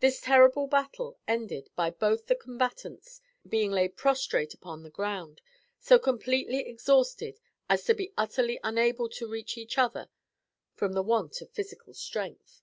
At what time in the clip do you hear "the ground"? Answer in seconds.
4.82-5.42